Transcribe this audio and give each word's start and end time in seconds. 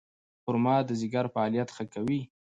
خرما 0.43 0.75
د 0.87 0.89
ځیګر 1.01 1.25
فعالیت 1.33 1.69
ښه 1.75 1.85
کوي. 1.93 2.21